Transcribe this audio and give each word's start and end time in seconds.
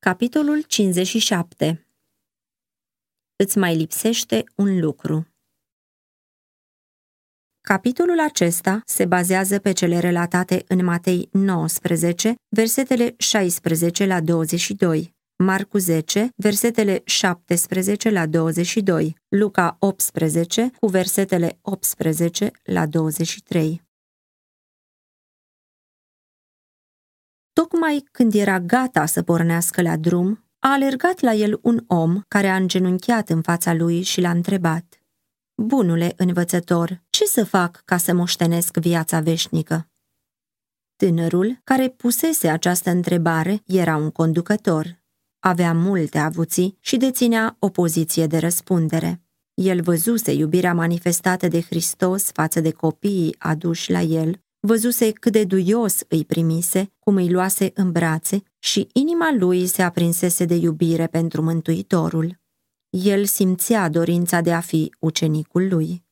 Capitolul 0.00 0.62
57 0.62 1.86
Îți 3.36 3.58
mai 3.58 3.76
lipsește 3.76 4.44
un 4.54 4.80
lucru. 4.80 5.26
Capitolul 7.60 8.20
acesta 8.20 8.80
se 8.86 9.04
bazează 9.04 9.58
pe 9.58 9.72
cele 9.72 9.98
relatate 9.98 10.64
în 10.68 10.84
Matei 10.84 11.28
19, 11.32 12.34
versetele 12.48 13.14
16 13.16 14.06
la 14.06 14.20
22, 14.20 15.14
Marcu 15.36 15.78
10, 15.78 16.28
versetele 16.36 17.02
17 17.04 18.10
la 18.10 18.26
22, 18.26 19.16
Luca 19.28 19.76
18, 19.78 20.70
cu 20.80 20.86
versetele 20.86 21.58
18 21.62 22.50
la 22.62 22.86
23. 22.86 23.87
Tocmai 27.58 28.04
când 28.12 28.34
era 28.34 28.60
gata 28.60 29.06
să 29.06 29.22
pornească 29.22 29.82
la 29.82 29.96
drum, 29.96 30.44
a 30.58 30.72
alergat 30.72 31.20
la 31.20 31.32
el 31.32 31.58
un 31.62 31.84
om 31.86 32.20
care 32.28 32.48
a 32.48 32.56
îngenunchiat 32.56 33.28
în 33.28 33.42
fața 33.42 33.74
lui 33.74 34.02
și 34.02 34.20
l-a 34.20 34.30
întrebat. 34.30 35.02
Bunule 35.54 36.12
învățător, 36.16 37.02
ce 37.10 37.24
să 37.24 37.44
fac 37.44 37.82
ca 37.84 37.96
să 37.96 38.14
moștenesc 38.14 38.76
viața 38.76 39.20
veșnică? 39.20 39.90
Tânărul, 40.96 41.60
care 41.64 41.88
pusese 41.88 42.48
această 42.48 42.90
întrebare, 42.90 43.62
era 43.66 43.96
un 43.96 44.10
conducător. 44.10 45.02
Avea 45.38 45.74
multe 45.74 46.18
avuții 46.18 46.76
și 46.80 46.96
deținea 46.96 47.56
o 47.58 47.68
poziție 47.68 48.26
de 48.26 48.38
răspundere. 48.38 49.22
El 49.54 49.82
văzuse 49.82 50.32
iubirea 50.32 50.74
manifestată 50.74 51.48
de 51.48 51.60
Hristos 51.60 52.30
față 52.32 52.60
de 52.60 52.70
copiii 52.70 53.34
aduși 53.38 53.90
la 53.90 54.00
el 54.00 54.42
văzuse 54.60 55.12
cât 55.12 55.32
de 55.32 55.44
duios 55.44 56.00
îi 56.08 56.24
primise, 56.24 56.92
cum 56.98 57.16
îi 57.16 57.30
luase 57.30 57.70
în 57.74 57.92
brațe 57.92 58.42
și 58.58 58.88
inima 58.92 59.32
lui 59.32 59.66
se 59.66 59.82
aprinsese 59.82 60.44
de 60.44 60.54
iubire 60.54 61.06
pentru 61.06 61.42
Mântuitorul. 61.42 62.38
El 62.90 63.24
simțea 63.24 63.88
dorința 63.88 64.40
de 64.40 64.52
a 64.52 64.60
fi 64.60 64.94
ucenicul 64.98 65.68
lui. 65.68 66.06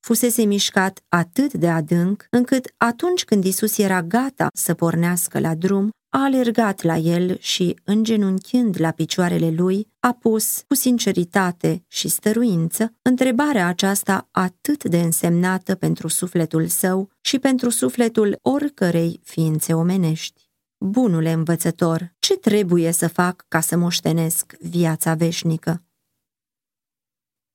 Fusese 0.00 0.42
mișcat 0.42 1.04
atât 1.08 1.52
de 1.52 1.68
adânc, 1.68 2.26
încât 2.30 2.74
atunci 2.76 3.24
când 3.24 3.44
Isus 3.44 3.78
era 3.78 4.02
gata 4.02 4.48
să 4.54 4.74
pornească 4.74 5.38
la 5.38 5.54
drum, 5.54 5.90
a 6.10 6.22
alergat 6.22 6.82
la 6.82 6.96
el 6.96 7.38
și, 7.38 7.80
îngenunchind 7.84 8.80
la 8.80 8.90
picioarele 8.90 9.50
lui, 9.50 9.88
a 10.00 10.12
pus, 10.12 10.62
cu 10.68 10.74
sinceritate 10.74 11.84
și 11.88 12.08
stăruință, 12.08 12.94
întrebarea 13.02 13.66
aceasta 13.66 14.28
atât 14.30 14.84
de 14.84 15.00
însemnată 15.00 15.74
pentru 15.74 16.08
sufletul 16.08 16.66
său 16.66 17.10
și 17.20 17.38
pentru 17.38 17.70
sufletul 17.70 18.38
oricărei 18.42 19.20
ființe 19.22 19.74
omenești. 19.74 20.48
Bunule 20.78 21.32
învățător, 21.32 22.14
ce 22.18 22.36
trebuie 22.36 22.90
să 22.90 23.08
fac 23.08 23.44
ca 23.48 23.60
să 23.60 23.76
moștenesc 23.76 24.56
viața 24.60 25.14
veșnică? 25.14 25.84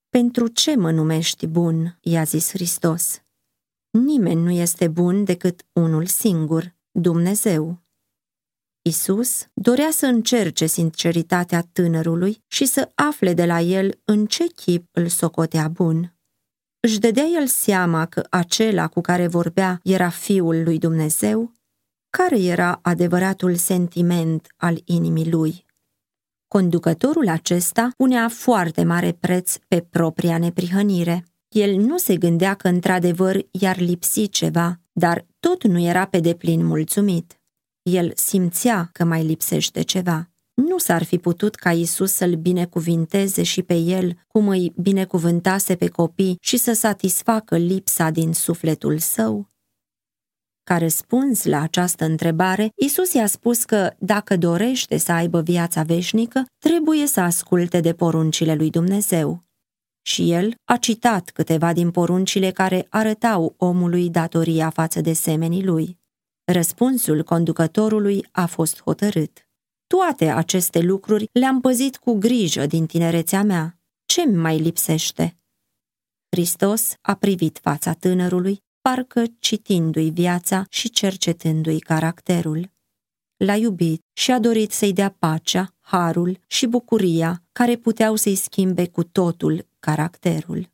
Pentru 0.10 0.48
ce 0.48 0.76
mă 0.76 0.92
numești 0.92 1.48
bun, 1.48 1.98
i-a 2.02 2.24
zis 2.24 2.50
Hristos. 2.50 3.22
Nimeni 3.90 4.42
nu 4.42 4.52
este 4.52 4.88
bun 4.88 5.24
decât 5.24 5.66
unul 5.74 6.06
singur, 6.06 6.76
Dumnezeu. 6.92 7.85
Isus 8.88 9.48
dorea 9.54 9.90
să 9.92 10.06
încerce 10.06 10.66
sinceritatea 10.66 11.68
tânărului 11.72 12.44
și 12.48 12.66
să 12.66 12.92
afle 12.96 13.34
de 13.34 13.46
la 13.46 13.60
el 13.60 14.00
în 14.04 14.26
ce 14.26 14.48
chip 14.48 14.88
îl 14.92 15.08
socotea 15.08 15.68
bun. 15.68 16.16
Își 16.80 17.00
dădea 17.00 17.24
el 17.24 17.48
seama 17.48 18.06
că 18.06 18.24
acela 18.30 18.88
cu 18.88 19.02
care 19.02 19.28
vorbea 19.28 19.80
era 19.84 20.10
Fiul 20.10 20.64
lui 20.64 20.78
Dumnezeu? 20.78 21.52
Care 22.10 22.40
era 22.40 22.80
adevăratul 22.82 23.56
sentiment 23.56 24.48
al 24.58 24.82
inimii 24.84 25.32
lui? 25.32 25.66
Conducătorul 26.48 27.28
acesta 27.28 27.90
punea 27.98 28.30
foarte 28.30 28.84
mare 28.84 29.12
preț 29.20 29.58
pe 29.68 29.82
propria 29.90 30.38
neprihănire. 30.38 31.26
El 31.50 31.76
nu 31.76 31.98
se 31.98 32.18
gândea 32.18 32.54
că 32.54 32.68
într-adevăr 32.68 33.38
i-ar 33.52 33.80
lipsi 33.80 34.30
ceva, 34.30 34.80
dar 34.92 35.26
tot 35.40 35.64
nu 35.64 35.80
era 35.80 36.06
pe 36.06 36.20
deplin 36.20 36.66
mulțumit. 36.66 37.40
El 37.92 38.12
simțea 38.16 38.90
că 38.92 39.04
mai 39.04 39.24
lipsește 39.24 39.82
ceva. 39.82 40.30
Nu 40.54 40.78
s-ar 40.78 41.04
fi 41.04 41.18
putut 41.18 41.56
ca 41.56 41.72
Isus 41.72 42.12
să-l 42.12 42.36
binecuvinteze 42.36 43.44
și 43.44 43.62
pe 43.62 43.74
el, 43.74 44.18
cum 44.28 44.48
îi 44.48 44.74
binecuvântase 44.76 45.76
pe 45.76 45.88
copii 45.88 46.38
și 46.42 46.58
să 46.58 46.74
satisfacă 46.74 47.58
lipsa 47.58 48.10
din 48.10 48.34
sufletul 48.34 48.98
său? 48.98 49.48
Ca 50.64 50.78
răspuns 50.78 51.44
la 51.44 51.62
această 51.62 52.06
întrebare, 52.06 52.70
Isus 52.76 53.14
i-a 53.14 53.28
spus 53.28 53.64
că, 53.64 53.94
dacă 54.00 54.38
dorește 54.38 54.98
să 54.98 55.12
aibă 55.12 55.42
viața 55.42 55.84
veșnică, 55.84 56.46
trebuie 56.60 57.08
să 57.08 57.20
asculte 57.20 57.80
de 57.80 57.94
poruncile 57.94 58.56
lui 58.56 58.70
Dumnezeu. 58.70 59.42
Și 60.02 60.32
el 60.32 60.54
a 60.64 60.78
citat 60.78 61.30
câteva 61.30 61.74
din 61.74 61.92
poruncile 61.92 62.52
care 62.52 62.88
arătau 62.90 63.54
omului 63.58 64.10
datoria 64.10 64.70
față 64.70 65.02
de 65.02 65.14
semenii 65.14 65.66
lui. 65.66 66.04
Răspunsul 66.52 67.24
conducătorului 67.24 68.28
a 68.32 68.46
fost 68.46 68.82
hotărât. 68.82 69.48
Toate 69.88 70.30
aceste 70.30 70.80
lucruri 70.80 71.30
le-am 71.32 71.62
păzit 71.62 71.98
cu 71.98 72.14
grijă 72.14 72.66
din 72.66 72.86
tinerețea 72.86 73.44
mea. 73.44 73.80
Ce-mi 74.06 74.36
mai 74.36 74.58
lipsește? 74.58 75.38
Hristos 76.30 76.94
a 77.02 77.16
privit 77.16 77.60
fața 77.62 77.94
tânărului, 77.94 78.64
parcă 78.82 79.24
citindu-i 79.40 80.10
viața 80.10 80.66
și 80.70 80.90
cercetându-i 80.90 81.80
caracterul. 81.80 82.72
L-a 83.38 83.56
iubit 83.56 84.02
și 84.14 84.32
a 84.32 84.40
dorit 84.40 84.72
să-i 84.72 84.94
dea 84.94 85.16
pacea, 85.20 85.74
harul 85.80 86.40
și 86.48 86.66
bucuria 86.66 87.44
care 87.52 87.76
puteau 87.76 88.16
să-i 88.16 88.36
schimbe 88.36 88.88
cu 88.88 89.04
totul 89.04 89.68
caracterul. 89.80 90.70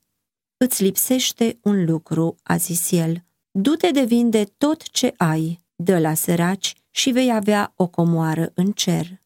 Îți 0.57 0.83
lipsește 0.83 1.59
un 1.61 1.85
lucru, 1.85 2.35
a 2.43 2.55
zis 2.55 2.91
el, 2.91 3.23
du-te 3.51 3.91
de 3.91 4.03
vinde 4.03 4.43
tot 4.57 4.81
ce 4.81 5.13
ai, 5.17 5.59
dă 5.81 5.99
la 5.99 6.13
săraci 6.13 6.75
și 6.89 7.11
vei 7.11 7.33
avea 7.33 7.73
o 7.75 7.87
comoară 7.87 8.51
în 8.55 8.71
cer. 8.71 9.19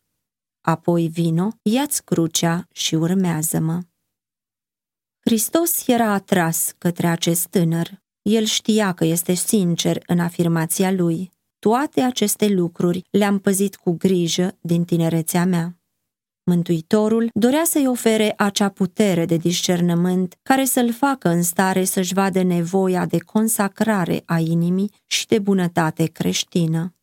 Apoi 0.62 1.08
vino, 1.08 1.50
ia-ți 1.62 2.04
crucea 2.04 2.68
și 2.72 2.96
urmează-mă. 2.96 3.82
Hristos 5.20 5.88
era 5.88 6.12
atras 6.12 6.76
către 6.78 7.08
acest 7.08 7.48
tânăr. 7.48 8.04
El 8.22 8.44
știa 8.44 8.94
că 8.94 9.06
este 9.06 9.34
sincer 9.34 10.04
în 10.08 10.20
afirmația 10.20 10.92
lui. 10.92 11.32
Toate 11.60 12.02
aceste 12.02 12.48
lucruri 12.48 13.02
le-am 13.10 13.40
păzit 13.40 13.76
cu 13.76 13.92
grijă 13.92 14.58
din 14.62 14.86
tinerețea 14.86 15.46
mea. 15.46 15.78
Mântuitorul 16.48 17.30
dorea 17.34 17.64
să-i 17.64 17.88
ofere 17.88 18.34
acea 18.38 18.70
putere 18.70 19.26
de 19.26 19.38
discernământ 19.38 20.36
care 20.44 20.66
să-l 20.66 20.92
facă 20.92 21.30
în 21.30 21.44
stare 21.44 21.84
să-și 21.84 22.14
vadă 22.14 22.44
nevoia 22.44 23.06
de 23.06 23.18
consacrare 23.18 24.22
a 24.26 24.40
inimii 24.40 24.92
și 25.06 25.28
de 25.28 25.40
bunătate 25.40 26.06
creștină. 26.06 26.96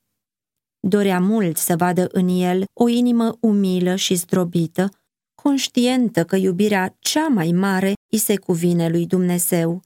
Dorea 0.81 1.21
mult 1.21 1.57
să 1.57 1.77
vadă 1.77 2.09
în 2.13 2.29
el 2.29 2.65
o 2.73 2.89
inimă 2.89 3.37
umilă 3.41 3.97
și 3.97 4.15
zdrobită, 4.15 4.89
conștientă 5.35 6.25
că 6.25 6.37
iubirea 6.37 6.97
cea 6.99 7.29
mai 7.29 7.53
mare 7.53 7.93
îi 8.13 8.19
se 8.19 8.37
cuvine 8.37 8.89
lui 8.89 9.07
Dumnezeu, 9.07 9.83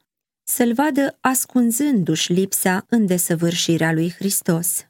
să-l 0.49 0.73
vadă 0.73 1.19
ascunzându-și 1.21 2.33
lipsa 2.33 2.85
în 2.89 3.07
desăvârșirea 3.07 3.93
lui 3.93 4.11
Hristos. 4.11 4.86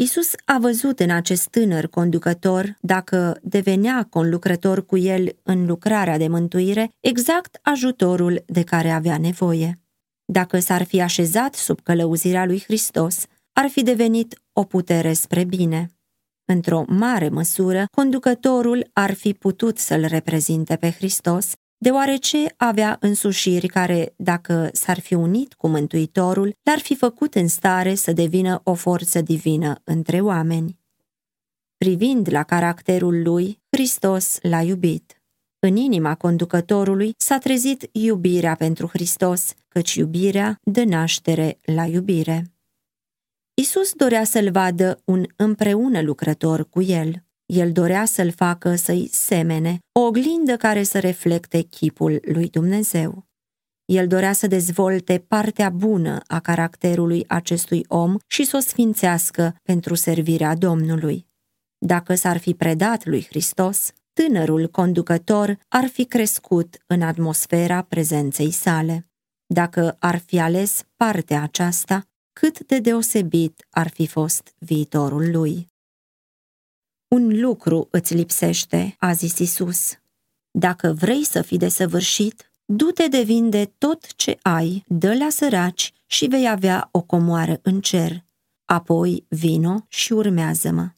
Isus 0.00 0.30
a 0.44 0.58
văzut 0.58 1.00
în 1.00 1.10
acest 1.10 1.48
tânăr 1.48 1.86
conducător, 1.86 2.76
dacă 2.80 3.38
devenea 3.42 4.06
conlucrător 4.10 4.86
cu 4.86 4.96
el 4.96 5.36
în 5.42 5.66
lucrarea 5.66 6.18
de 6.18 6.28
mântuire, 6.28 6.90
exact 7.00 7.58
ajutorul 7.62 8.42
de 8.46 8.62
care 8.62 8.90
avea 8.90 9.18
nevoie. 9.18 9.78
Dacă 10.24 10.58
s-ar 10.58 10.82
fi 10.82 11.00
așezat 11.00 11.54
sub 11.54 11.80
călăuzirea 11.80 12.44
lui 12.44 12.62
Hristos, 12.62 13.26
ar 13.52 13.68
fi 13.68 13.82
devenit 13.82 14.42
o 14.52 14.64
putere 14.64 15.12
spre 15.12 15.44
bine. 15.44 15.90
Într-o 16.44 16.84
mare 16.86 17.28
măsură, 17.28 17.84
conducătorul 17.96 18.90
ar 18.92 19.12
fi 19.14 19.32
putut 19.32 19.78
să-l 19.78 20.04
reprezinte 20.04 20.76
pe 20.76 20.90
Hristos 20.90 21.52
deoarece 21.78 22.54
avea 22.56 22.96
însușiri 23.00 23.66
care, 23.66 24.14
dacă 24.16 24.70
s-ar 24.72 25.00
fi 25.00 25.14
unit 25.14 25.54
cu 25.54 25.68
Mântuitorul, 25.68 26.52
l-ar 26.62 26.78
fi 26.78 26.96
făcut 26.96 27.34
în 27.34 27.48
stare 27.48 27.94
să 27.94 28.12
devină 28.12 28.60
o 28.64 28.74
forță 28.74 29.20
divină 29.20 29.80
între 29.84 30.20
oameni. 30.20 30.78
Privind 31.76 32.32
la 32.32 32.42
caracterul 32.42 33.22
lui, 33.22 33.60
Hristos 33.70 34.38
l-a 34.42 34.62
iubit. 34.62 35.22
În 35.58 35.76
inima 35.76 36.14
conducătorului 36.14 37.14
s-a 37.16 37.38
trezit 37.38 37.88
iubirea 37.92 38.54
pentru 38.54 38.86
Hristos, 38.86 39.54
căci 39.68 39.94
iubirea 39.94 40.58
dă 40.62 40.84
naștere 40.84 41.58
la 41.62 41.84
iubire. 41.84 42.52
Isus 43.54 43.92
dorea 43.92 44.24
să-l 44.24 44.50
vadă 44.50 45.00
un 45.04 45.26
împreună 45.36 46.00
lucrător 46.00 46.68
cu 46.68 46.82
el. 46.82 47.24
El 47.54 47.72
dorea 47.72 48.04
să-l 48.04 48.30
facă 48.30 48.74
să-i 48.74 49.08
semene, 49.12 49.78
o 49.92 50.00
oglindă 50.00 50.56
care 50.56 50.82
să 50.82 50.98
reflecte 50.98 51.60
chipul 51.60 52.20
lui 52.24 52.48
Dumnezeu. 52.48 53.26
El 53.84 54.06
dorea 54.06 54.32
să 54.32 54.46
dezvolte 54.46 55.24
partea 55.28 55.70
bună 55.70 56.20
a 56.26 56.40
caracterului 56.40 57.24
acestui 57.28 57.84
om 57.86 58.16
și 58.26 58.44
să 58.44 58.56
o 58.56 58.60
sfințească 58.60 59.56
pentru 59.62 59.94
servirea 59.94 60.54
Domnului. 60.54 61.26
Dacă 61.78 62.14
s-ar 62.14 62.38
fi 62.38 62.54
predat 62.54 63.04
lui 63.04 63.26
Hristos, 63.28 63.92
tânărul 64.12 64.68
conducător 64.68 65.58
ar 65.68 65.86
fi 65.86 66.04
crescut 66.04 66.76
în 66.86 67.02
atmosfera 67.02 67.82
prezenței 67.82 68.50
sale. 68.50 69.06
Dacă 69.46 69.96
ar 69.98 70.18
fi 70.18 70.38
ales 70.38 70.82
partea 70.96 71.42
aceasta, 71.42 72.04
cât 72.32 72.66
de 72.66 72.78
deosebit 72.78 73.66
ar 73.70 73.88
fi 73.88 74.06
fost 74.06 74.54
viitorul 74.58 75.30
lui. 75.30 75.68
Un 77.08 77.40
lucru 77.40 77.88
îți 77.90 78.14
lipsește, 78.14 78.96
a 78.98 79.12
zis 79.12 79.38
Isus. 79.38 79.98
Dacă 80.50 80.92
vrei 80.92 81.24
să 81.24 81.42
fii 81.42 81.58
desăvârșit, 81.58 82.50
du-te 82.64 83.08
de 83.08 83.22
vinde 83.22 83.64
tot 83.78 84.14
ce 84.14 84.38
ai, 84.42 84.84
dă 84.86 85.14
la 85.14 85.28
săraci 85.30 85.92
și 86.06 86.26
vei 86.26 86.48
avea 86.48 86.88
o 86.92 87.02
comoară 87.02 87.58
în 87.62 87.80
cer. 87.80 88.24
Apoi 88.64 89.24
vino 89.28 89.84
și 89.88 90.12
urmează-mă. 90.12 90.88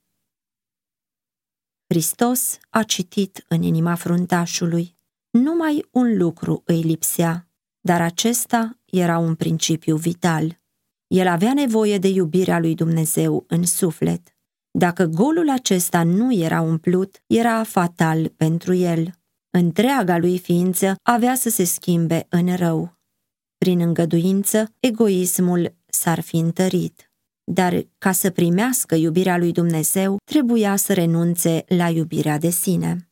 Hristos 1.86 2.58
a 2.68 2.82
citit 2.82 3.44
în 3.48 3.62
inima 3.62 3.94
fruntașului. 3.94 4.94
Numai 5.30 5.88
un 5.90 6.16
lucru 6.16 6.62
îi 6.64 6.80
lipsea, 6.80 7.48
dar 7.80 8.00
acesta 8.00 8.78
era 8.84 9.18
un 9.18 9.34
principiu 9.34 9.96
vital. 9.96 10.58
El 11.06 11.26
avea 11.26 11.54
nevoie 11.54 11.98
de 11.98 12.08
iubirea 12.08 12.58
lui 12.58 12.74
Dumnezeu 12.74 13.44
în 13.48 13.66
suflet. 13.66 14.34
Dacă 14.70 15.04
golul 15.04 15.50
acesta 15.50 16.02
nu 16.02 16.34
era 16.34 16.60
umplut, 16.60 17.22
era 17.26 17.62
fatal 17.62 18.28
pentru 18.28 18.74
el. 18.74 19.10
Întreaga 19.50 20.18
lui 20.18 20.38
ființă 20.38 20.94
avea 21.02 21.34
să 21.34 21.48
se 21.48 21.64
schimbe 21.64 22.26
în 22.28 22.56
rău. 22.56 22.98
Prin 23.58 23.80
îngăduință, 23.80 24.72
egoismul 24.80 25.74
s-ar 25.86 26.20
fi 26.20 26.36
întărit. 26.36 27.12
Dar 27.44 27.86
ca 27.98 28.12
să 28.12 28.30
primească 28.30 28.94
iubirea 28.94 29.38
lui 29.38 29.52
Dumnezeu, 29.52 30.16
trebuia 30.24 30.76
să 30.76 30.92
renunțe 30.92 31.64
la 31.66 31.88
iubirea 31.88 32.38
de 32.38 32.50
sine. 32.50 33.10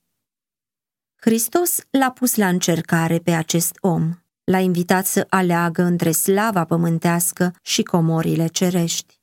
Hristos 1.16 1.78
l-a 1.90 2.10
pus 2.10 2.37
la 2.37 2.49
încercare 2.49 3.19
pe 3.19 3.31
acest 3.31 3.76
om. 3.81 4.14
L-a 4.44 4.58
invitat 4.58 5.06
să 5.06 5.26
aleagă 5.28 5.82
între 5.82 6.10
slava 6.10 6.64
pământească 6.64 7.55
și 7.62 7.82
comorile 7.82 8.46
cerești. 8.46 9.18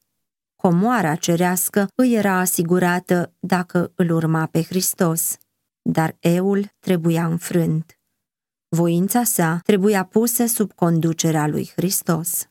Comoara 0.65 1.15
cerească 1.15 1.87
îi 1.95 2.13
era 2.13 2.39
asigurată 2.39 3.33
dacă 3.39 3.91
îl 3.95 4.11
urma 4.11 4.45
pe 4.45 4.63
Hristos, 4.63 5.37
dar 5.81 6.15
eul 6.19 6.71
trebuia 6.79 7.25
înfrânt. 7.25 7.99
Voința 8.67 9.23
sa 9.23 9.59
trebuia 9.63 10.03
pusă 10.03 10.45
sub 10.45 10.73
conducerea 10.73 11.47
lui 11.47 11.71
Hristos. 11.75 12.47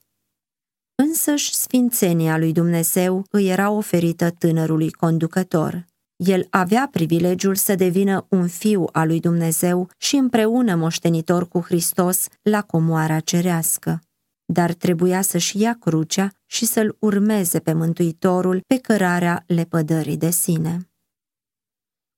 Însăși 0.94 1.54
sfințenia 1.54 2.38
lui 2.38 2.52
Dumnezeu 2.52 3.24
îi 3.30 3.48
era 3.48 3.70
oferită 3.70 4.30
tânărului 4.30 4.90
conducător. 4.90 5.84
El 6.16 6.46
avea 6.50 6.88
privilegiul 6.92 7.54
să 7.54 7.74
devină 7.74 8.26
un 8.28 8.48
fiu 8.48 8.84
al 8.92 9.06
lui 9.06 9.20
Dumnezeu 9.20 9.90
și 9.98 10.16
împreună 10.16 10.74
moștenitor 10.74 11.48
cu 11.48 11.60
Hristos 11.60 12.26
la 12.42 12.62
comoara 12.62 13.20
cerească. 13.20 14.00
Dar 14.46 14.72
trebuia 14.72 15.22
să-și 15.22 15.60
ia 15.60 15.76
crucea 15.80 16.32
și 16.54 16.64
să-l 16.64 16.96
urmeze 16.98 17.60
pe 17.60 17.72
Mântuitorul 17.72 18.60
pe 18.66 18.78
cărarea 18.78 19.44
lepădării 19.46 20.16
de 20.16 20.30
sine. 20.30 20.90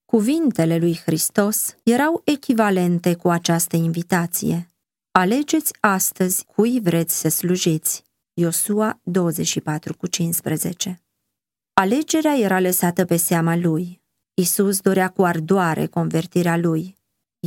Cuvintele 0.04 0.78
lui 0.78 0.96
Hristos 0.96 1.76
erau 1.82 2.20
echivalente 2.24 3.14
cu 3.14 3.28
această 3.28 3.76
invitație. 3.76 4.70
Alegeți 5.10 5.72
astăzi 5.80 6.44
cui 6.44 6.80
vreți 6.80 7.18
să 7.20 7.28
slujiți. 7.28 8.04
Iosua 8.32 9.00
24 9.02 9.96
cu 9.96 10.06
15 10.06 11.02
Alegerea 11.72 12.36
era 12.38 12.60
lăsată 12.60 13.04
pe 13.04 13.16
seama 13.16 13.56
lui. 13.56 14.02
Isus 14.34 14.80
dorea 14.80 15.08
cu 15.08 15.22
ardoare 15.22 15.86
convertirea 15.86 16.56
lui. 16.56 16.95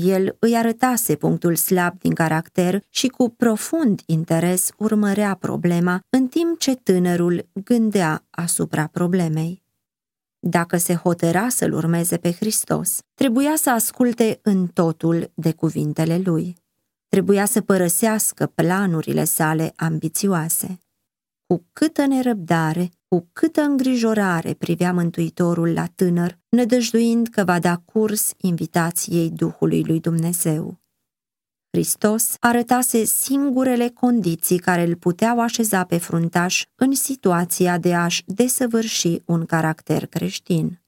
El 0.03 0.35
îi 0.39 0.55
arătase 0.55 1.15
punctul 1.15 1.55
slab 1.55 1.99
din 1.99 2.13
caracter 2.13 2.83
și 2.89 3.07
cu 3.07 3.29
profund 3.29 4.01
interes 4.05 4.71
urmărea 4.77 5.33
problema, 5.33 5.99
în 6.09 6.27
timp 6.27 6.59
ce 6.59 6.75
tânărul 6.75 7.49
gândea 7.63 8.25
asupra 8.29 8.87
problemei. 8.87 9.63
Dacă 10.39 10.77
se 10.77 10.93
hotăra 10.93 11.49
să-L 11.49 11.73
urmeze 11.73 12.17
pe 12.17 12.31
Hristos, 12.31 12.99
trebuia 13.13 13.53
să 13.55 13.69
asculte 13.69 14.39
în 14.43 14.67
totul 14.67 15.31
de 15.33 15.51
cuvintele 15.51 16.21
Lui. 16.23 16.55
Trebuia 17.07 17.45
să 17.45 17.61
părăsească 17.61 18.45
planurile 18.45 19.23
sale 19.23 19.73
ambițioase. 19.75 20.79
Cu 21.53 21.65
câtă 21.73 22.05
nerăbdare, 22.05 22.89
cu 23.07 23.29
câtă 23.33 23.61
îngrijorare 23.61 24.53
privea 24.53 24.93
Mântuitorul 24.93 25.73
la 25.73 25.85
tânăr, 25.95 26.39
nădăjduind 26.49 27.27
că 27.27 27.43
va 27.43 27.59
da 27.59 27.77
curs 27.77 28.33
invitației 28.37 29.29
Duhului 29.29 29.83
lui 29.83 29.99
Dumnezeu. 29.99 30.79
Hristos 31.71 32.35
arătase 32.39 33.03
singurele 33.03 33.89
condiții 33.89 34.57
care 34.57 34.81
îl 34.81 34.95
puteau 34.95 35.41
așeza 35.41 35.83
pe 35.83 35.97
fruntaș 35.97 36.65
în 36.75 36.95
situația 36.95 37.77
de 37.77 37.93
a-și 37.93 38.23
desăvârși 38.25 39.21
un 39.25 39.45
caracter 39.45 40.05
creștin. 40.05 40.81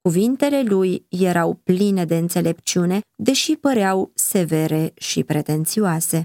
Cuvintele 0.00 0.62
lui 0.62 1.06
erau 1.08 1.54
pline 1.54 2.04
de 2.04 2.16
înțelepciune, 2.16 3.00
deși 3.16 3.56
păreau 3.56 4.12
severe 4.14 4.92
și 4.94 5.24
pretențioase. 5.24 6.24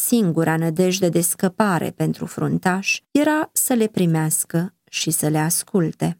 Singura 0.00 0.56
nădejde 0.56 1.08
de 1.08 1.20
scăpare 1.20 1.90
pentru 1.90 2.26
fruntaș 2.26 3.00
era 3.10 3.50
să 3.52 3.74
le 3.74 3.86
primească 3.86 4.74
și 4.90 5.10
să 5.10 5.28
le 5.28 5.38
asculte. 5.38 6.16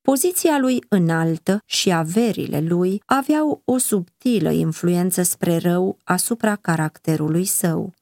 Poziția 0.00 0.58
lui 0.58 0.84
înaltă 0.88 1.62
și 1.64 1.92
averile 1.92 2.60
lui 2.60 3.02
aveau 3.06 3.62
o 3.64 3.78
subtilă 3.78 4.50
influență 4.50 5.22
spre 5.22 5.56
rău 5.56 5.98
asupra 6.04 6.56
caracterului 6.56 7.44
său. 7.44 7.92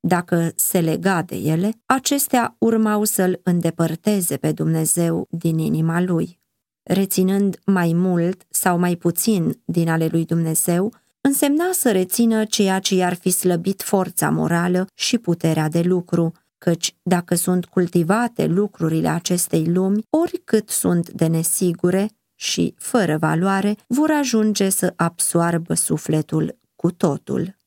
Dacă 0.00 0.52
se 0.54 0.80
lega 0.80 1.22
de 1.22 1.36
ele, 1.36 1.70
acestea 1.86 2.56
urmau 2.58 3.04
să-l 3.04 3.40
îndepărteze 3.42 4.36
pe 4.36 4.52
Dumnezeu 4.52 5.26
din 5.30 5.58
inima 5.58 6.00
lui. 6.00 6.40
Reținând 6.82 7.58
mai 7.66 7.92
mult 7.92 8.46
sau 8.48 8.78
mai 8.78 8.96
puțin 8.96 9.60
din 9.64 9.88
ale 9.88 10.06
lui 10.06 10.24
Dumnezeu, 10.24 10.94
însemna 11.20 11.72
să 11.72 11.92
rețină 11.92 12.44
ceea 12.44 12.78
ce 12.78 12.94
i-ar 12.94 13.14
fi 13.14 13.30
slăbit 13.30 13.82
forța 13.82 14.30
morală 14.30 14.86
și 14.94 15.18
puterea 15.18 15.68
de 15.68 15.80
lucru, 15.80 16.32
căci 16.58 16.96
dacă 17.02 17.34
sunt 17.34 17.64
cultivate 17.64 18.46
lucrurile 18.46 19.08
acestei 19.08 19.66
lumi, 19.66 20.06
oricât 20.10 20.68
sunt 20.68 21.10
de 21.10 21.26
nesigure 21.26 22.10
și 22.34 22.74
fără 22.78 23.16
valoare, 23.16 23.76
vor 23.86 24.10
ajunge 24.10 24.68
să 24.68 24.92
absoarbă 24.96 25.74
sufletul 25.74 26.58
cu 26.76 26.90
totul. 26.90 27.58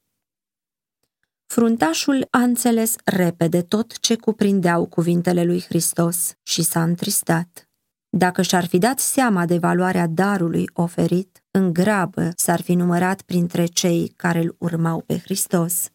Fruntașul 1.46 2.28
a 2.30 2.40
înțeles 2.40 2.96
repede 3.04 3.62
tot 3.62 4.00
ce 4.00 4.16
cuprindeau 4.16 4.86
cuvintele 4.86 5.44
lui 5.44 5.62
Hristos 5.62 6.34
și 6.44 6.64
s-a 6.64 6.84
întristat. 6.84 7.73
Dacă 8.18 8.42
și-ar 8.42 8.66
fi 8.66 8.78
dat 8.78 9.00
seama 9.00 9.46
de 9.46 9.58
valoarea 9.58 10.08
darului 10.08 10.70
oferit, 10.74 11.44
în 11.52 11.74
grabă 11.74 12.32
s-ar 12.36 12.62
fi 12.62 12.74
numărat 12.74 13.22
printre 13.22 13.66
cei 13.66 14.14
care 14.16 14.40
îl 14.40 14.56
urmau 14.60 15.02
pe 15.02 15.18
Hristos. 15.18 15.90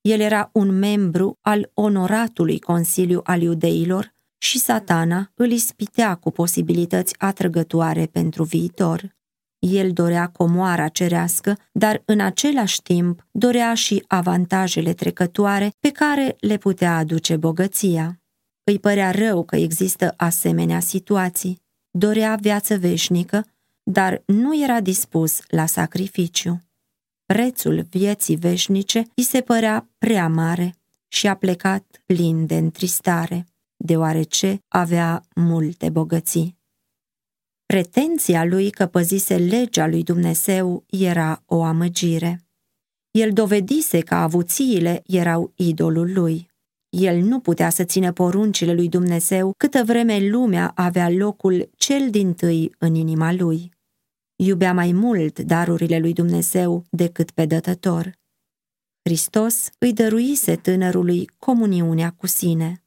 El 0.00 0.20
era 0.20 0.50
un 0.52 0.78
membru 0.78 1.38
al 1.40 1.70
onoratului 1.74 2.60
Consiliu 2.60 3.20
al 3.24 3.42
Iudeilor 3.42 4.14
și 4.38 4.58
satana 4.58 5.30
îl 5.34 5.50
ispitea 5.50 6.14
cu 6.14 6.30
posibilități 6.30 7.14
atrăgătoare 7.18 8.06
pentru 8.06 8.42
viitor. 8.42 9.16
El 9.58 9.92
dorea 9.92 10.26
comoara 10.26 10.88
cerească, 10.88 11.58
dar 11.72 12.02
în 12.04 12.20
același 12.20 12.82
timp 12.82 13.26
dorea 13.30 13.74
și 13.74 14.04
avantajele 14.06 14.92
trecătoare 14.92 15.70
pe 15.80 15.90
care 15.90 16.36
le 16.40 16.56
putea 16.56 16.96
aduce 16.96 17.36
bogăția. 17.36 18.18
Îi 18.64 18.78
părea 18.78 19.10
rău 19.10 19.44
că 19.44 19.56
există 19.56 20.14
asemenea 20.16 20.80
situații. 20.80 21.62
Dorea 21.96 22.36
viață 22.40 22.76
veșnică, 22.76 23.46
dar 23.82 24.22
nu 24.26 24.62
era 24.62 24.80
dispus 24.80 25.40
la 25.48 25.66
sacrificiu. 25.66 26.62
Prețul 27.24 27.86
vieții 27.90 28.36
veșnice 28.36 29.04
îi 29.14 29.22
se 29.22 29.40
părea 29.40 29.88
prea 29.98 30.28
mare 30.28 30.74
și 31.08 31.26
a 31.26 31.34
plecat 31.34 32.02
plin 32.06 32.46
de 32.46 32.56
întristare, 32.56 33.46
deoarece 33.76 34.58
avea 34.68 35.24
multe 35.34 35.88
bogății. 35.88 36.56
Pretenția 37.66 38.44
lui 38.44 38.70
că 38.70 38.86
păzise 38.86 39.36
legea 39.36 39.86
lui 39.86 40.02
Dumnezeu 40.02 40.84
era 40.90 41.42
o 41.46 41.62
amăgire. 41.62 42.44
El 43.10 43.32
dovedise 43.32 44.00
că 44.00 44.14
avuțiile 44.14 45.02
erau 45.06 45.52
idolul 45.56 46.12
lui. 46.12 46.50
El 46.96 47.22
nu 47.22 47.40
putea 47.40 47.70
să 47.70 47.84
țină 47.84 48.12
poruncile 48.12 48.72
lui 48.72 48.88
Dumnezeu 48.88 49.54
câtă 49.56 49.84
vreme 49.84 50.28
lumea 50.28 50.72
avea 50.74 51.10
locul 51.10 51.70
cel 51.76 52.10
din 52.10 52.34
tâi 52.34 52.74
în 52.78 52.94
inima 52.94 53.32
lui. 53.32 53.70
Iubea 54.36 54.72
mai 54.72 54.92
mult 54.92 55.40
darurile 55.40 55.98
lui 55.98 56.12
Dumnezeu 56.12 56.84
decât 56.90 57.30
pe 57.30 57.46
dătător. 57.46 58.12
Hristos 59.02 59.70
îi 59.78 59.92
dăruise 59.92 60.56
tânărului 60.56 61.30
comuniunea 61.38 62.10
cu 62.10 62.26
sine. 62.26 62.84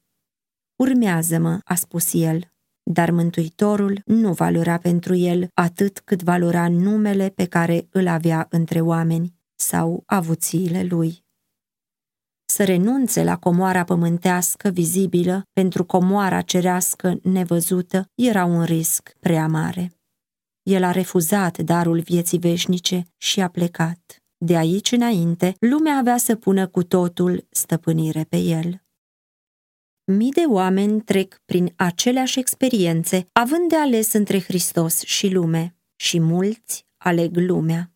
Urmează-mă, 0.76 1.60
a 1.64 1.74
spus 1.74 2.12
el. 2.12 2.52
dar 2.90 3.10
Mântuitorul 3.10 4.02
nu 4.04 4.32
valora 4.32 4.78
pentru 4.78 5.14
el 5.14 5.48
atât 5.54 5.98
cât 5.98 6.22
valora 6.22 6.68
numele 6.68 7.28
pe 7.28 7.44
care 7.44 7.88
îl 7.90 8.06
avea 8.06 8.46
între 8.50 8.80
oameni 8.80 9.34
sau 9.54 10.02
avuțiile 10.06 10.82
lui. 10.82 11.26
Să 12.58 12.64
renunțe 12.64 13.24
la 13.24 13.36
comoara 13.36 13.84
pământească 13.84 14.68
vizibilă 14.68 15.42
pentru 15.52 15.84
comoara 15.84 16.40
cerească 16.40 17.18
nevăzută 17.22 18.10
era 18.14 18.44
un 18.44 18.64
risc 18.64 19.16
prea 19.20 19.46
mare. 19.46 19.92
El 20.62 20.82
a 20.82 20.90
refuzat 20.90 21.58
darul 21.58 22.00
vieții 22.00 22.38
veșnice 22.38 23.04
și 23.16 23.40
a 23.40 23.48
plecat. 23.48 24.16
De 24.36 24.56
aici 24.56 24.92
înainte, 24.92 25.54
lumea 25.58 25.96
avea 25.96 26.16
să 26.16 26.34
pună 26.34 26.66
cu 26.66 26.82
totul 26.82 27.46
stăpânire 27.50 28.24
pe 28.28 28.36
el. 28.36 28.82
Mii 30.04 30.32
de 30.32 30.44
oameni 30.48 31.00
trec 31.00 31.40
prin 31.44 31.72
aceleași 31.76 32.38
experiențe, 32.38 33.28
având 33.32 33.68
de 33.68 33.76
ales 33.76 34.12
între 34.12 34.40
Hristos 34.40 35.02
și 35.02 35.28
lume, 35.28 35.76
și 35.96 36.20
mulți 36.20 36.86
aleg 36.96 37.36
lumea. 37.36 37.92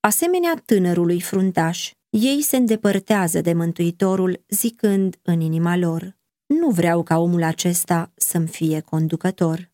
Asemenea 0.00 0.62
tânărului 0.64 1.20
fruntaș, 1.20 1.92
ei 2.18 2.42
se 2.42 2.56
îndepărtează 2.56 3.40
de 3.40 3.52
Mântuitorul, 3.52 4.44
zicând 4.48 5.16
în 5.22 5.40
inima 5.40 5.76
lor, 5.76 6.16
nu 6.46 6.70
vreau 6.70 7.02
ca 7.02 7.18
omul 7.18 7.42
acesta 7.42 8.12
să-mi 8.14 8.46
fie 8.46 8.80
conducător. 8.80 9.70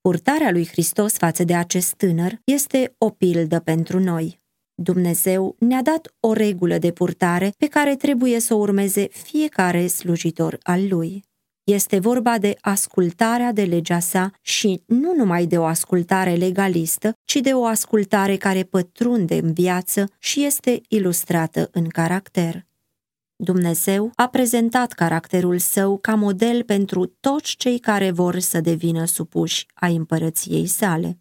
Purtarea 0.00 0.50
lui 0.50 0.66
Hristos 0.66 1.16
față 1.16 1.44
de 1.44 1.54
acest 1.54 1.94
tânăr 1.94 2.40
este 2.44 2.94
o 2.98 3.10
pildă 3.10 3.60
pentru 3.60 3.98
noi. 3.98 4.42
Dumnezeu 4.74 5.56
ne-a 5.58 5.82
dat 5.82 6.14
o 6.20 6.32
regulă 6.32 6.78
de 6.78 6.92
purtare 6.92 7.52
pe 7.58 7.66
care 7.66 7.96
trebuie 7.96 8.40
să 8.40 8.54
o 8.54 8.58
urmeze 8.58 9.08
fiecare 9.08 9.86
slujitor 9.86 10.58
al 10.62 10.88
lui. 10.88 11.24
Este 11.64 11.98
vorba 11.98 12.38
de 12.38 12.56
ascultarea 12.60 13.52
de 13.52 13.62
legea 13.62 13.98
sa 13.98 14.30
și 14.40 14.82
nu 14.86 15.14
numai 15.16 15.46
de 15.46 15.58
o 15.58 15.64
ascultare 15.64 16.34
legalistă, 16.34 17.12
ci 17.24 17.36
de 17.36 17.52
o 17.52 17.64
ascultare 17.64 18.36
care 18.36 18.62
pătrunde 18.62 19.34
în 19.34 19.52
viață 19.52 20.10
și 20.18 20.44
este 20.44 20.80
ilustrată 20.88 21.68
în 21.72 21.88
caracter. 21.88 22.66
Dumnezeu 23.36 24.10
a 24.14 24.28
prezentat 24.28 24.92
caracterul 24.92 25.58
său 25.58 25.98
ca 25.98 26.14
model 26.14 26.62
pentru 26.62 27.06
toți 27.06 27.56
cei 27.56 27.78
care 27.78 28.10
vor 28.10 28.38
să 28.38 28.60
devină 28.60 29.04
supuși 29.04 29.66
a 29.74 29.86
împărăției 29.86 30.66
sale. 30.66 31.18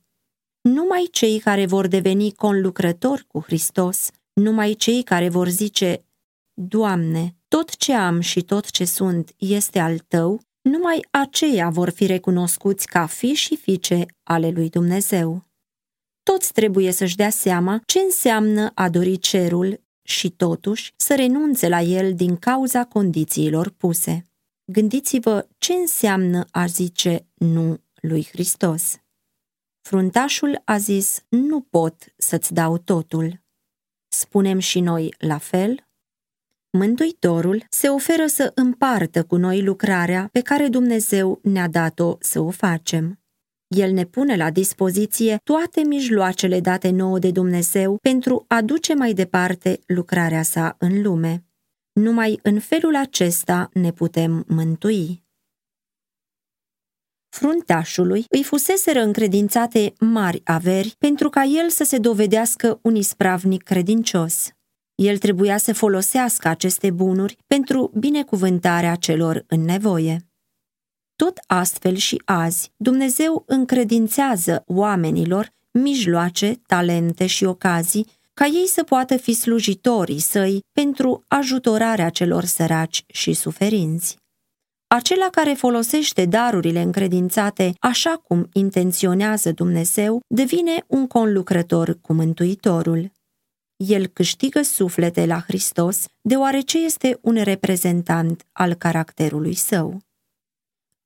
Numai 0.61 1.07
cei 1.11 1.39
care 1.39 1.65
vor 1.65 1.87
deveni 1.87 2.31
conlucrători 2.31 3.25
cu 3.27 3.41
Hristos, 3.41 4.09
numai 4.33 4.73
cei 4.73 5.03
care 5.03 5.29
vor 5.29 5.47
zice, 5.47 6.05
Doamne, 6.53 7.35
tot 7.53 7.75
ce 7.75 7.93
am 7.93 8.19
și 8.19 8.41
tot 8.41 8.69
ce 8.69 8.85
sunt 8.85 9.33
este 9.37 9.79
al 9.79 9.97
Tău, 9.97 10.41
numai 10.61 11.05
aceia 11.11 11.69
vor 11.69 11.89
fi 11.89 12.05
recunoscuți 12.05 12.87
ca 12.87 13.05
fi 13.05 13.33
și 13.33 13.55
fiice 13.55 14.05
ale 14.23 14.49
lui 14.49 14.69
Dumnezeu. 14.69 15.45
Toți 16.23 16.53
trebuie 16.53 16.91
să-și 16.91 17.15
dea 17.15 17.29
seama 17.29 17.81
ce 17.85 17.99
înseamnă 17.99 18.71
a 18.73 18.89
dori 18.89 19.17
cerul 19.17 19.81
și 20.03 20.29
totuși 20.29 20.93
să 20.95 21.15
renunțe 21.15 21.67
la 21.67 21.81
el 21.81 22.13
din 22.13 22.37
cauza 22.37 22.85
condițiilor 22.85 23.69
puse. 23.69 24.25
Gândiți-vă 24.71 25.47
ce 25.57 25.73
înseamnă 25.73 26.45
a 26.51 26.65
zice 26.65 27.25
nu 27.33 27.77
lui 28.01 28.27
Hristos. 28.31 28.97
Fruntașul 29.81 30.61
a 30.65 30.77
zis, 30.77 31.23
nu 31.29 31.61
pot 31.61 32.13
să-ți 32.17 32.53
dau 32.53 32.77
totul. 32.77 33.41
Spunem 34.07 34.59
și 34.59 34.79
noi 34.79 35.15
la 35.17 35.37
fel? 35.37 35.87
Mântuitorul 36.77 37.65
se 37.69 37.87
oferă 37.87 38.25
să 38.25 38.51
împartă 38.55 39.23
cu 39.23 39.35
noi 39.35 39.63
lucrarea 39.63 40.29
pe 40.31 40.41
care 40.41 40.67
Dumnezeu 40.67 41.39
ne-a 41.43 41.67
dat-o 41.67 42.17
să 42.19 42.39
o 42.39 42.49
facem. 42.49 43.19
El 43.67 43.91
ne 43.91 44.05
pune 44.05 44.35
la 44.35 44.49
dispoziție 44.49 45.37
toate 45.43 45.81
mijloacele 45.81 46.59
date 46.59 46.89
nouă 46.89 47.19
de 47.19 47.31
Dumnezeu 47.31 47.97
pentru 48.01 48.45
a 48.47 48.61
duce 48.61 48.93
mai 48.93 49.13
departe 49.13 49.79
lucrarea 49.85 50.43
sa 50.43 50.75
în 50.79 51.01
lume. 51.01 51.45
Numai 51.91 52.39
în 52.43 52.59
felul 52.59 52.95
acesta 52.95 53.69
ne 53.73 53.91
putem 53.91 54.45
mântui. 54.47 55.23
Fruntașului 57.29 58.25
îi 58.29 58.43
fuseseră 58.43 59.01
încredințate 59.01 59.93
mari 59.99 60.41
averi 60.43 60.95
pentru 60.99 61.29
ca 61.29 61.43
el 61.43 61.69
să 61.69 61.83
se 61.83 61.97
dovedească 61.97 62.79
un 62.81 62.95
ispravnic 62.95 63.63
credincios. 63.63 64.53
El 64.95 65.17
trebuia 65.17 65.57
să 65.57 65.73
folosească 65.73 66.47
aceste 66.47 66.91
bunuri 66.91 67.37
pentru 67.47 67.91
binecuvântarea 67.97 68.95
celor 68.95 69.43
în 69.47 69.61
nevoie. 69.61 70.27
Tot 71.15 71.39
astfel 71.47 71.95
și 71.95 72.21
azi, 72.25 72.71
Dumnezeu 72.77 73.43
încredințează 73.47 74.63
oamenilor 74.65 75.49
mijloace, 75.71 76.61
talente 76.65 77.25
și 77.25 77.43
ocazii 77.45 78.07
ca 78.33 78.45
ei 78.45 78.67
să 78.67 78.83
poată 78.83 79.17
fi 79.17 79.33
slujitorii 79.33 80.19
săi 80.19 80.59
pentru 80.71 81.23
ajutorarea 81.27 82.09
celor 82.09 82.43
săraci 82.43 83.03
și 83.07 83.33
suferinți. 83.33 84.17
Acela 84.87 85.27
care 85.31 85.53
folosește 85.53 86.25
darurile 86.25 86.81
încredințate 86.81 87.73
așa 87.79 88.21
cum 88.27 88.49
intenționează 88.53 89.51
Dumnezeu 89.51 90.19
devine 90.27 90.83
un 90.87 91.07
conlucrător 91.07 91.97
cu 92.01 92.13
Mântuitorul. 92.13 93.11
El 93.85 94.07
câștigă 94.07 94.61
suflete 94.61 95.25
la 95.25 95.39
Hristos 95.39 96.05
deoarece 96.21 96.77
este 96.77 97.17
un 97.21 97.43
reprezentant 97.43 98.45
al 98.51 98.73
caracterului 98.73 99.53
său. 99.53 100.01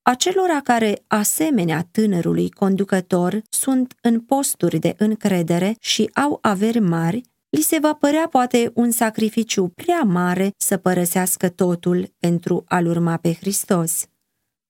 Acelora 0.01 0.59
care, 0.63 1.03
asemenea 1.07 1.87
tânărului 1.91 2.49
conducător, 2.49 3.41
sunt 3.49 3.95
în 4.01 4.19
posturi 4.19 4.79
de 4.79 4.95
încredere 4.97 5.75
și 5.79 6.09
au 6.13 6.39
averi 6.41 6.79
mari, 6.79 7.21
li 7.49 7.61
se 7.61 7.79
va 7.79 7.93
părea 7.93 8.27
poate 8.27 8.71
un 8.73 8.91
sacrificiu 8.91 9.67
prea 9.67 10.01
mare 10.01 10.53
să 10.57 10.77
părăsească 10.77 11.49
totul 11.49 12.13
pentru 12.19 12.63
a-L 12.67 12.85
urma 12.85 13.17
pe 13.17 13.33
Hristos. 13.33 14.05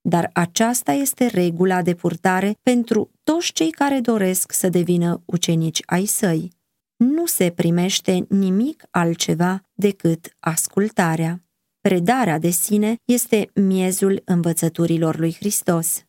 Dar 0.02 0.30
aceasta 0.34 0.92
este 0.92 1.26
regula 1.26 1.82
de 1.82 1.94
purtare 1.94 2.58
pentru 2.64 3.12
toți 3.24 3.52
cei 3.52 3.72
care 3.72 4.00
doresc 4.00 4.52
să 4.52 4.70
devină 4.70 5.22
ucenici 5.26 5.82
ai 5.86 6.06
săi. 6.06 6.57
Nu 6.98 7.26
se 7.26 7.52
primește 7.56 8.26
nimic 8.30 8.84
altceva 8.92 9.62
decât 9.74 10.36
ascultarea. 10.40 11.42
Predarea 11.82 12.40
de 12.40 12.50
sine 12.50 12.96
este 13.06 13.50
miezul 13.54 14.22
învățăturilor 14.26 15.18
lui 15.18 15.34
Hristos. 15.34 16.02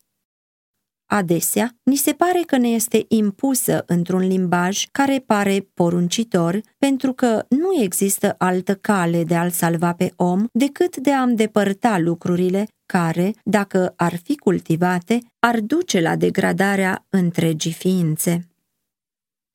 Adesea, 1.11 1.77
ni 1.83 1.97
se 1.97 2.13
pare 2.13 2.43
că 2.47 2.57
ne 2.57 2.69
este 2.69 3.05
impusă 3.09 3.85
într-un 3.87 4.21
limbaj 4.21 4.85
care 4.93 5.23
pare 5.27 5.69
poruncitor, 5.75 6.61
pentru 6.79 7.13
că 7.13 7.45
nu 7.49 7.83
există 7.83 8.35
altă 8.39 8.75
cale 8.75 9.25
de 9.25 9.35
a-l 9.35 9.51
salva 9.51 9.93
pe 9.93 10.13
om 10.17 10.45
decât 10.53 10.97
de 10.97 11.13
a 11.13 11.23
îndepărta 11.23 11.99
lucrurile 11.99 12.69
care, 12.87 13.35
dacă 13.45 13.93
ar 13.97 14.17
fi 14.23 14.37
cultivate, 14.37 15.19
ar 15.39 15.61
duce 15.61 16.01
la 16.01 16.17
degradarea 16.17 17.07
întregii 17.09 17.73
ființe. 17.73 18.49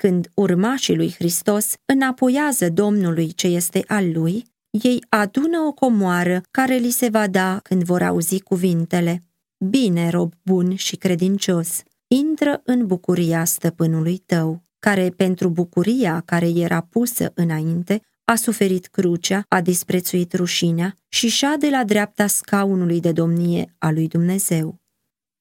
Când 0.07 0.31
urmașii 0.33 0.95
lui 0.95 1.13
Hristos 1.13 1.73
înapoiază 1.85 2.69
Domnului 2.69 3.31
ce 3.31 3.47
este 3.47 3.83
al 3.87 4.11
lui, 4.11 4.45
ei 4.69 5.05
adună 5.09 5.59
o 5.59 5.71
comoară 5.71 6.41
care 6.51 6.75
li 6.75 6.89
se 6.89 7.09
va 7.09 7.27
da 7.27 7.59
când 7.59 7.83
vor 7.83 8.01
auzi 8.01 8.39
cuvintele. 8.39 9.23
Bine, 9.57 10.09
rob 10.09 10.33
bun 10.41 10.75
și 10.75 10.95
credincios, 10.95 11.83
intră 12.07 12.61
în 12.65 12.85
bucuria 12.87 13.45
stăpânului 13.45 14.17
tău, 14.17 14.61
care 14.79 15.09
pentru 15.09 15.49
bucuria 15.49 16.21
care 16.25 16.49
era 16.49 16.81
pusă 16.81 17.31
înainte 17.35 18.01
a 18.23 18.35
suferit 18.35 18.87
crucea, 18.87 19.45
a 19.47 19.61
disprețuit 19.61 20.33
rușinea 20.33 20.95
și 21.09 21.27
și 21.27 21.45
de 21.59 21.69
la 21.69 21.83
dreapta 21.83 22.27
scaunului 22.27 22.99
de 22.99 23.11
domnie 23.11 23.75
a 23.77 23.91
lui 23.91 24.07
Dumnezeu. 24.07 24.81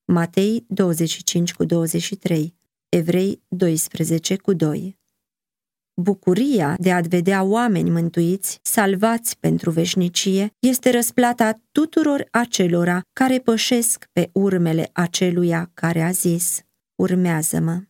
Matei 0.04 0.64
25 0.69 1.54
cu 1.54 1.64
23, 1.64 2.54
Evrei 2.95 3.43
12 3.49 4.37
cu 4.37 4.53
2 4.53 4.99
Bucuria 5.95 6.77
de 6.79 6.93
a 6.93 7.01
vedea 7.01 7.43
oameni 7.43 7.91
mântuiți, 7.91 8.59
salvați 8.63 9.39
pentru 9.39 9.71
veșnicie, 9.71 10.55
este 10.59 10.91
răsplata 10.91 11.61
tuturor 11.71 12.29
acelora 12.31 13.01
care 13.13 13.39
pășesc 13.39 14.09
pe 14.13 14.31
urmele 14.33 14.91
aceluia 14.93 15.71
care 15.75 16.03
a 16.03 16.11
zis, 16.11 16.63
urmează-mă. 16.95 17.83